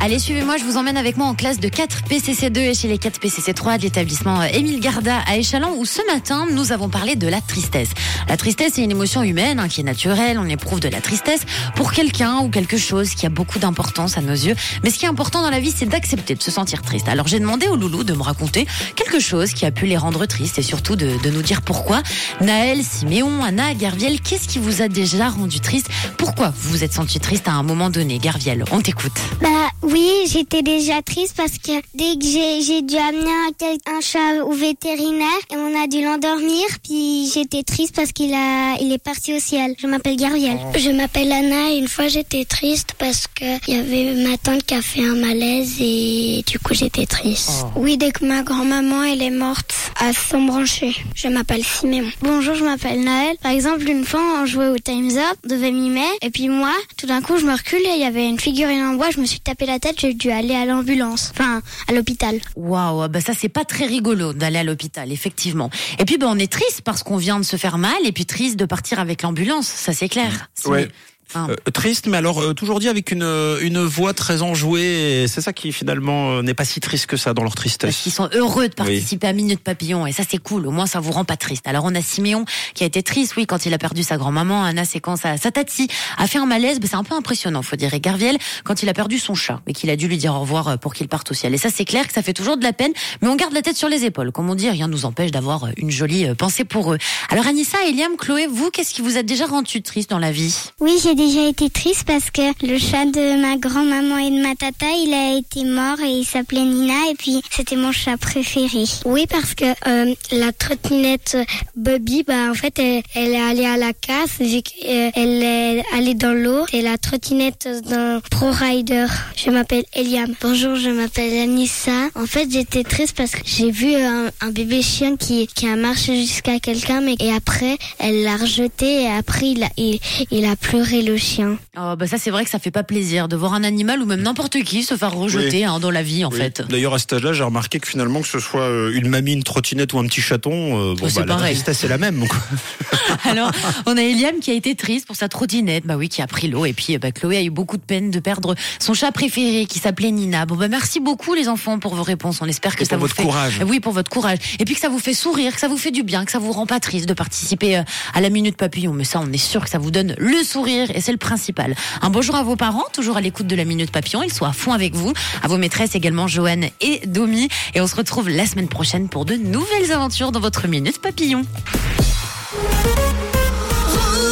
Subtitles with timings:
[0.00, 2.98] Allez, suivez-moi, je vous emmène avec moi en classe de 4 PCC2 et chez les
[2.98, 7.16] 4 PCC3 de l'établissement euh, Émile Garda à Échalon où ce matin, nous avons parlé
[7.16, 7.90] de la tristesse.
[8.28, 11.40] La tristesse est une émotion humaine hein, qui est naturelle, on éprouve de la tristesse
[11.74, 14.54] pour quelqu'un ou quelque chose qui a beaucoup d'importance à nos yeux.
[14.84, 17.08] Mais ce qui est important dans la vie, c'est d'accepter de se sentir triste.
[17.08, 20.24] Alors j'ai demandé aux loulous de me raconter quelque chose qui a pu les rendre
[20.26, 22.04] tristes et surtout de, de nous dire pourquoi.
[22.40, 25.88] Naël, Siméon, Anna, Garviel, qu'est-ce qui vous a déjà rendu triste?
[26.16, 28.18] Pourquoi vous vous êtes senti triste à un moment donné?
[28.18, 29.18] Garviel, on t'écoute.
[29.42, 29.48] Bah
[29.90, 34.44] oui, j'étais déjà triste parce que dès que j'ai, j'ai dû amener un, un chat
[34.44, 39.02] au vétérinaire et on a dû l'endormir, puis j'étais triste parce qu'il a, il est
[39.02, 39.74] parti au ciel.
[39.78, 40.58] Je m'appelle Gabriel.
[40.76, 44.62] Je m'appelle Anna et une fois j'étais triste parce que il y avait ma tante
[44.64, 47.64] qui a fait un malaise et du coup j'étais triste.
[47.76, 50.94] Oui, dès que ma grand-maman elle est morte à s'embrancher.
[51.14, 52.10] Je m'appelle Siméon.
[52.20, 53.36] Bonjour, je m'appelle Naël.
[53.42, 56.72] Par exemple, une fois on jouait au Time's Up, on devait mimer et puis moi,
[56.96, 59.20] tout d'un coup je me recule et il y avait une figurine en bois, je
[59.20, 62.38] me suis tapé la tête, j'ai dû aller à l'ambulance, enfin à l'hôpital.
[62.56, 65.70] Waouh, bah ça c'est pas très rigolo d'aller à l'hôpital, effectivement.
[65.98, 68.26] Et puis bah, on est triste parce qu'on vient de se faire mal et puis
[68.26, 70.50] triste de partir avec l'ambulance, ça c'est clair.
[70.66, 70.88] Ouais.
[71.30, 75.26] Enfin, Euh, triste, mais alors euh, toujours dit avec une, euh, une voix très enjouée.
[75.28, 77.96] C'est ça qui finalement euh, n'est pas si triste que ça dans leur parce tristesse.
[77.98, 81.00] qu'ils sont heureux de participer à Minute Papillon et ça c'est cool, au moins ça
[81.00, 81.66] vous rend pas triste.
[81.66, 84.64] Alors on a Siméon qui a été triste, oui, quand il a perdu sa grand-maman,
[84.64, 87.62] Anna c'est quand sa, sa tati a fait un malaise, bah, c'est un peu impressionnant
[87.62, 90.16] faut dire, et Garviel quand il a perdu son chat et qu'il a dû lui
[90.16, 91.54] dire au revoir pour qu'il parte au ciel.
[91.54, 93.62] Et ça c'est clair que ça fait toujours de la peine, mais on garde la
[93.62, 96.64] tête sur les épaules, comme on dit, rien ne nous empêche d'avoir une jolie pensée
[96.64, 96.98] pour eux.
[97.28, 100.54] Alors Anissa, Eliam, Chloé, vous, qu'est-ce qui vous a déjà rendu triste dans la vie?
[100.80, 104.54] Oui, j'ai déjà été triste parce que le chat de ma grand-maman et de ma
[104.54, 108.84] tata, il a été mort et il s'appelait Nina et puis c'était mon chat préféré.
[109.04, 111.36] Oui, parce que euh, la trottinette
[111.74, 116.14] Bobby, bah en fait, elle, elle est allée à la casse vu qu'elle est allée
[116.14, 116.66] dans l'eau.
[116.70, 119.06] C'est la trottinette d'un Pro Rider.
[119.34, 120.32] Je m'appelle Eliam.
[120.40, 122.10] Bonjour, je m'appelle Anissa.
[122.14, 125.74] En fait, j'étais triste parce que j'ai vu un, un bébé chien qui, qui a
[125.74, 129.98] marché jusqu'à quelqu'un, mais et après, elle l'a rejeté et après, il a, il,
[130.30, 131.56] il a pleuré le chien.
[131.76, 134.06] Oh, bah ça c'est vrai que ça fait pas plaisir de voir un animal ou
[134.06, 136.38] même n'importe qui se faire rejeter hein, dans la vie en Oui.
[136.38, 136.62] fait.
[136.68, 139.42] D'ailleurs, à cet âge-là, j'ai remarqué que finalement, que ce soit euh, une mamie, une
[139.42, 141.54] trottinette ou un petit chaton, euh, bon, Oh, c'est bah, la pareil.
[141.54, 142.24] tristesse est la même.
[143.24, 143.50] Alors,
[143.86, 146.48] on a Eliam qui a été triste pour sa trottinette, bah oui, qui a pris
[146.48, 146.64] l'eau.
[146.66, 149.78] Et puis, bah, Chloé a eu beaucoup de peine de perdre son chat préféré qui
[149.78, 150.44] s'appelait Nina.
[150.46, 152.38] Bon, bah, merci beaucoup, les enfants, pour vos réponses.
[152.42, 153.22] On espère que Et ça pour vous votre fait.
[153.22, 153.60] courage.
[153.66, 154.38] Oui, pour votre courage.
[154.58, 156.38] Et puis que ça vous fait sourire, que ça vous fait du bien, que ça
[156.38, 157.82] vous rend pas triste de participer euh,
[158.14, 158.92] à la Minute Papillon.
[158.92, 161.74] Mais ça, on est sûr que ça vous donne le sourire c'est le principal.
[162.02, 164.22] Un bonjour à vos parents, toujours à l'écoute de la Minute Papillon.
[164.22, 165.12] Ils sont à fond avec vous.
[165.42, 167.48] À vos maîtresses également, Joanne et Domi.
[167.74, 171.42] Et on se retrouve la semaine prochaine pour de nouvelles aventures dans votre Minute Papillon.